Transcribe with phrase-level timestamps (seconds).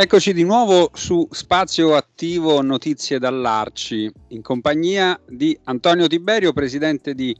[0.00, 7.36] Eccoci di nuovo su Spazio Attivo Notizie dall'Arci, in compagnia di Antonio Tiberio, presidente di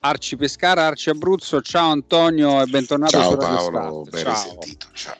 [0.00, 1.60] Arci Pescara, Arci Abruzzo.
[1.60, 4.32] Ciao Antonio e bentornato Ciao su Paolo, Radio ben Ciao.
[4.32, 4.86] risentito.
[4.92, 5.14] Ciao.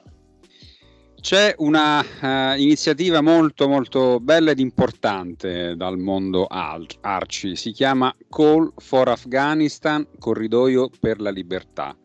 [1.21, 8.73] C'è una uh, iniziativa molto molto bella ed importante dal mondo Arci, si chiama Call
[8.79, 11.97] for Afghanistan, corridoio per la libertà.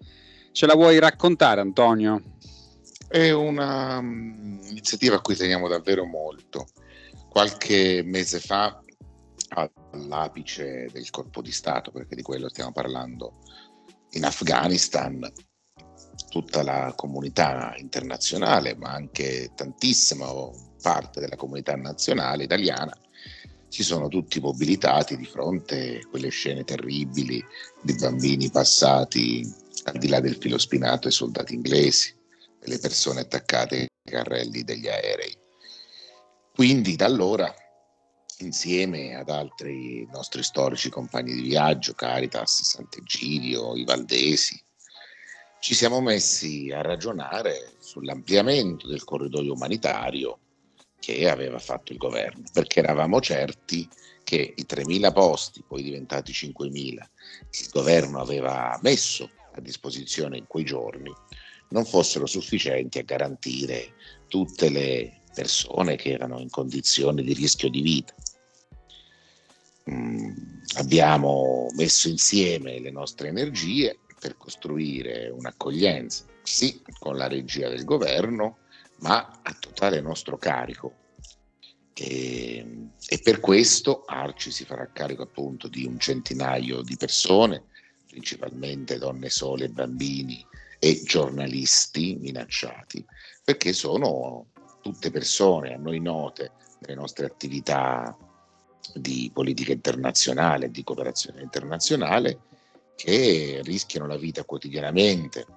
[0.51, 2.21] Ce la vuoi raccontare Antonio?
[3.07, 6.67] È un'iniziativa a cui teniamo davvero molto.
[7.29, 8.81] Qualche mese fa,
[9.49, 13.41] all'apice del colpo di Stato, perché di quello stiamo parlando,
[14.11, 15.31] in Afghanistan,
[16.29, 20.27] tutta la comunità internazionale, ma anche tantissima
[20.81, 22.97] parte della comunità nazionale italiana,
[23.67, 27.43] si sono tutti mobilitati di fronte a quelle scene terribili
[27.83, 29.47] di bambini passati
[29.83, 32.15] al di là del filo spinato ai soldati inglesi
[32.65, 35.35] le persone attaccate ai carrelli degli aerei.
[36.53, 37.53] Quindi da allora,
[38.39, 44.61] insieme ad altri nostri storici compagni di viaggio, Caritas, Sant'Egidio, i Valdesi,
[45.59, 50.39] ci siamo messi a ragionare sull'ampliamento del corridoio umanitario
[50.99, 53.87] che aveva fatto il governo, perché eravamo certi
[54.23, 56.97] che i 3.000 posti, poi diventati 5.000,
[57.49, 61.13] che il governo aveva messo a disposizione in quei giorni,
[61.69, 63.93] non fossero sufficienti a garantire
[64.27, 68.13] tutte le persone che erano in condizioni di rischio di vita.
[69.91, 70.31] Mm,
[70.77, 78.57] abbiamo messo insieme le nostre energie per costruire un'accoglienza, sì, con la regia del governo,
[78.99, 81.03] ma a totale nostro carico.
[81.93, 87.65] E, e per questo Arci si farà carico appunto di un centinaio di persone,
[88.07, 90.45] principalmente donne sole e bambini
[90.85, 93.03] e giornalisti minacciati,
[93.43, 94.49] perché sono
[94.81, 96.51] tutte persone a noi note
[96.81, 98.15] nelle nostre attività
[98.93, 102.39] di politica internazionale, di cooperazione internazionale,
[102.93, 105.47] che rischiano la vita quotidianamente,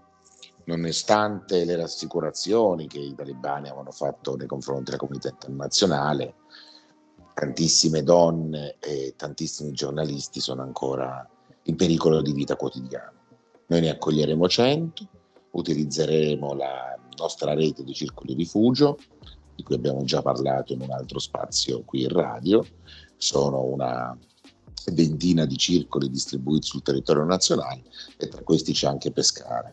[0.65, 6.37] nonostante le rassicurazioni che i talebani avevano fatto nei confronti della comunità internazionale,
[7.35, 11.29] tantissime donne e tantissimi giornalisti sono ancora
[11.65, 13.13] in pericolo di vita quotidiana.
[13.67, 15.09] Noi ne accoglieremo 100,
[15.59, 18.99] utilizzeremo la nostra rete di circoli rifugio,
[19.55, 22.65] di cui abbiamo già parlato in un altro spazio qui in radio.
[23.17, 24.17] Sono una
[24.93, 27.83] ventina di circoli distribuiti sul territorio nazionale
[28.17, 29.73] e tra questi c'è anche Pescara.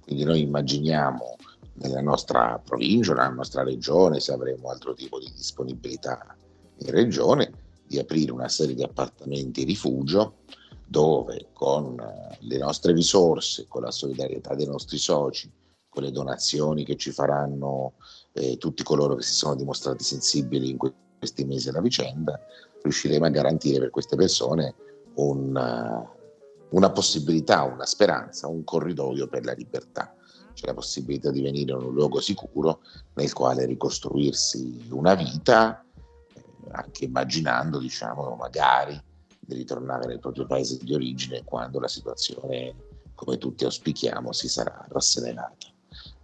[0.00, 1.36] Quindi noi immaginiamo
[1.74, 6.36] nella nostra provincia, nella nostra regione, se avremo altro tipo di disponibilità
[6.78, 7.52] in regione,
[7.86, 10.38] di aprire una serie di appartamenti rifugio
[10.86, 15.52] dove con eh, le nostre risorse, con la solidarietà dei nostri soci,
[15.88, 17.94] con le donazioni che ci faranno
[18.32, 22.38] eh, tutti coloro che si sono dimostrati sensibili in questi mesi alla vicenda,
[22.82, 24.74] riusciremo a garantire per queste persone
[25.14, 30.14] un, uh, una possibilità, una speranza, un corridoio per la libertà.
[30.52, 32.80] C'è la possibilità di venire in un luogo sicuro
[33.14, 35.84] nel quale ricostruirsi una vita,
[36.34, 39.02] eh, anche immaginando, diciamo, magari
[39.46, 42.74] di ritornare nel proprio paese di origine quando la situazione,
[43.14, 45.68] come tutti auspichiamo, si sarà rasserenata.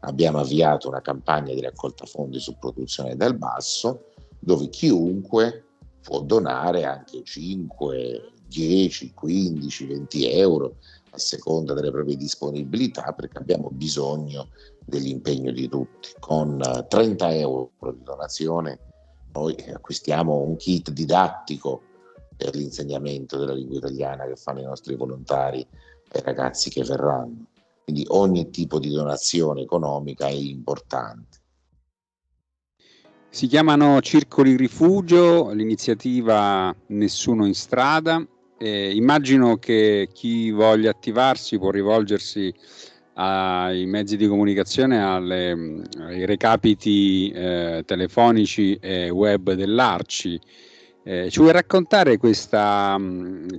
[0.01, 4.07] Abbiamo avviato una campagna di raccolta fondi su produzione del basso,
[4.39, 5.65] dove chiunque
[6.03, 10.77] può donare anche 5, 10, 15, 20 euro
[11.11, 14.49] a seconda delle proprie disponibilità, perché abbiamo bisogno
[14.85, 16.11] dell'impegno di tutti.
[16.19, 18.79] Con 30 euro di donazione
[19.33, 21.83] noi acquistiamo un kit didattico
[22.37, 25.67] per l'insegnamento della lingua italiana che fanno i nostri volontari
[26.12, 27.46] ai ragazzi che verranno.
[27.84, 31.40] Quindi ogni tipo di donazione economica è importante.
[33.29, 38.25] Si chiamano Circoli Rifugio, l'iniziativa Nessuno in strada.
[38.58, 42.55] Eh, immagino che chi voglia attivarsi può rivolgersi
[43.14, 50.40] ai mezzi di comunicazione, alle, ai recapiti eh, telefonici e web dell'Arci.
[51.04, 52.96] Eh, ci vuoi raccontare questa,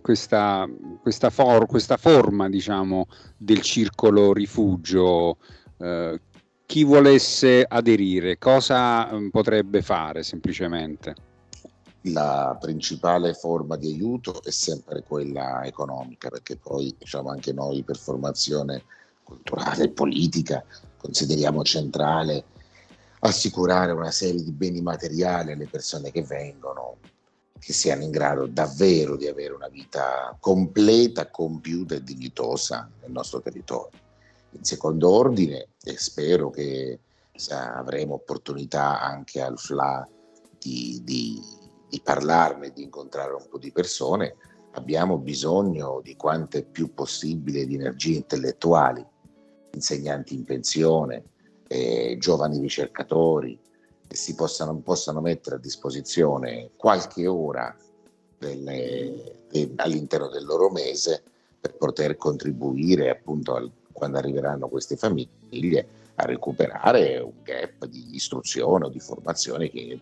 [0.01, 0.65] questa,
[1.01, 3.07] questa, for, questa forma diciamo,
[3.37, 5.37] del circolo rifugio?
[5.77, 6.21] Eh,
[6.65, 11.15] chi volesse aderire, cosa potrebbe fare semplicemente?
[12.07, 17.97] La principale forma di aiuto è sempre quella economica, perché poi diciamo, anche noi per
[17.97, 18.83] formazione
[19.21, 20.63] culturale e politica
[20.97, 22.45] consideriamo centrale
[23.19, 26.97] assicurare una serie di beni materiali alle persone che vengono,
[27.63, 33.39] che siano in grado davvero di avere una vita completa, compiuta e dignitosa nel nostro
[33.39, 33.99] territorio.
[34.51, 36.99] In secondo ordine, e spero che
[37.49, 40.05] avremo opportunità anche al FLA
[40.59, 41.39] di, di,
[41.89, 44.35] di parlarne, di incontrare un po' di persone,
[44.73, 49.05] abbiamo bisogno di quante più possibile di energie intellettuali
[49.71, 51.23] insegnanti in pensione,
[51.67, 53.57] eh, giovani ricercatori
[54.13, 57.75] si possano, possano, mettere a disposizione qualche ora
[58.37, 61.23] delle, de, all'interno del loro mese
[61.59, 68.85] per poter contribuire appunto al, quando arriveranno queste famiglie a recuperare un gap di istruzione
[68.85, 69.97] o di formazione che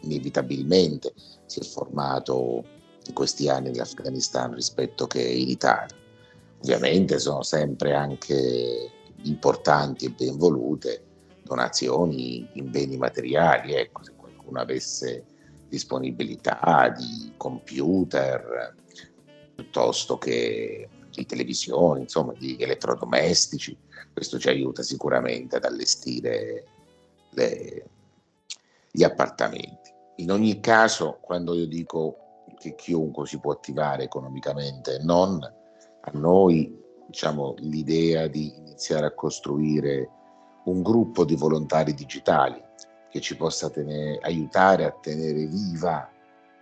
[0.00, 1.12] inevitabilmente
[1.46, 2.64] si è formato
[3.06, 5.94] in questi anni nell'Afghanistan rispetto che in Italia.
[6.60, 8.90] Ovviamente sono sempre anche
[9.22, 11.05] importanti e ben volute
[11.46, 15.24] donazioni in beni materiali, ecco, se qualcuno avesse
[15.68, 18.74] disponibilità di computer
[19.54, 23.76] piuttosto che di televisione, insomma di elettrodomestici,
[24.12, 26.64] questo ci aiuta sicuramente ad allestire
[27.30, 27.88] le,
[28.90, 29.94] gli appartamenti.
[30.16, 32.18] In ogni caso, quando io dico
[32.58, 40.10] che chiunque si può attivare economicamente, non a noi diciamo, l'idea di iniziare a costruire
[40.66, 42.62] un gruppo di volontari digitali
[43.10, 46.08] che ci possa tenere, aiutare a tenere viva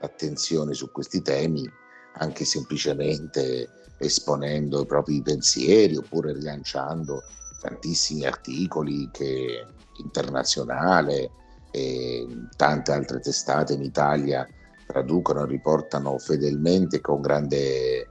[0.00, 1.68] l'attenzione su questi temi,
[2.16, 3.68] anche semplicemente
[3.98, 7.22] esponendo i propri pensieri oppure rilanciando
[7.60, 9.66] tantissimi articoli che
[10.02, 11.30] internazionale
[11.70, 14.46] e tante altre testate in Italia
[14.86, 18.08] traducono e riportano fedelmente con grande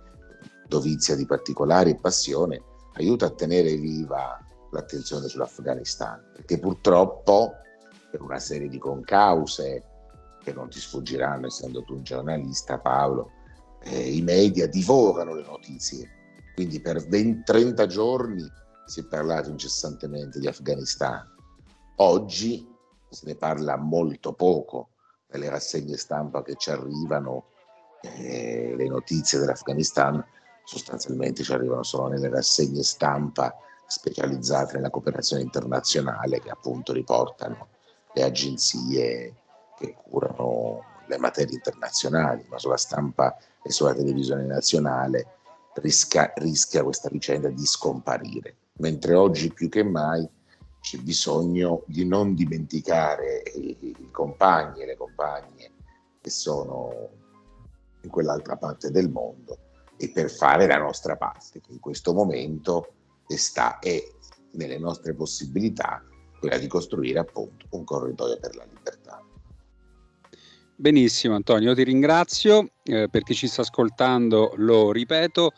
[0.67, 2.61] dovizia di particolare passione,
[2.93, 4.39] aiuta a tenere viva
[4.73, 7.53] l'attenzione sull'Afghanistan, perché purtroppo
[8.11, 9.83] per una serie di concause
[10.43, 13.31] che non ti sfuggiranno essendo tu un giornalista Paolo,
[13.83, 16.09] eh, i media divorano le notizie,
[16.53, 18.45] quindi per 20, 30 giorni
[18.85, 21.25] si è parlato incessantemente di Afghanistan.
[21.97, 22.67] Oggi
[23.09, 24.89] se ne parla molto poco
[25.31, 27.45] nelle rassegne stampa che ci arrivano,
[28.01, 30.23] eh, le notizie dell'Afghanistan
[30.65, 33.55] sostanzialmente ci arrivano solo nelle rassegne stampa
[33.93, 37.67] specializzate nella cooperazione internazionale che appunto riportano
[38.13, 39.35] le agenzie
[39.77, 45.27] che curano le materie internazionali, ma sulla stampa e sulla televisione nazionale
[45.75, 48.55] rischia, rischia questa vicenda di scomparire.
[48.77, 50.27] Mentre oggi più che mai
[50.79, 55.71] c'è bisogno di non dimenticare i, i compagni e le compagne
[56.19, 57.09] che sono
[58.01, 59.57] in quell'altra parte del mondo
[59.97, 62.93] e per fare la nostra parte, che in questo momento
[63.27, 64.01] sta, è
[64.51, 66.03] nelle nostre possibilità
[66.39, 69.23] quella di costruire appunto un corridoio per la libertà.
[70.75, 75.51] Benissimo Antonio, ti ringrazio eh, per chi ci sta ascoltando, lo ripeto,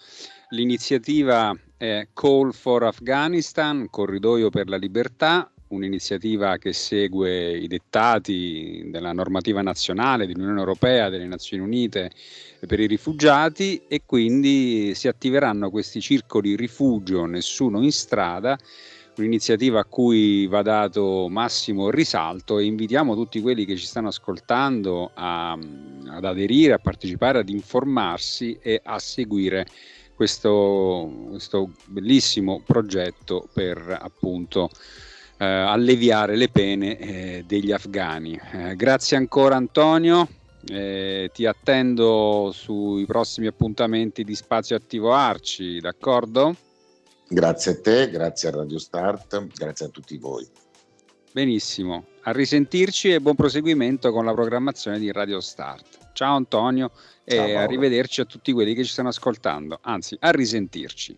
[0.49, 9.13] l'iniziativa è Call for Afghanistan, Corridoio per la Libertà, un'iniziativa che segue i dettati della
[9.13, 12.11] normativa nazionale dell'Unione Europea, delle Nazioni Unite
[12.65, 18.57] per i rifugiati e quindi si attiveranno questi circoli rifugio Nessuno in strada,
[19.17, 25.11] un'iniziativa a cui va dato massimo risalto e invitiamo tutti quelli che ci stanno ascoltando
[25.13, 29.65] a, ad aderire, a partecipare, ad informarsi e a seguire
[30.15, 34.69] questo, questo bellissimo progetto per appunto
[35.37, 38.39] eh, alleviare le pene eh, degli afghani.
[38.51, 40.27] Eh, grazie ancora Antonio,
[40.67, 46.55] eh, ti attendo sui prossimi appuntamenti di Spazio Attivo Arci, d'accordo?
[47.27, 50.47] Grazie a te, grazie a Radio Start, grazie a tutti voi.
[51.31, 56.11] Benissimo, a risentirci e buon proseguimento con la programmazione di Radio Start.
[56.13, 56.91] Ciao Antonio
[57.25, 61.17] e Ciao, arrivederci a tutti quelli che ci stanno ascoltando, anzi a risentirci.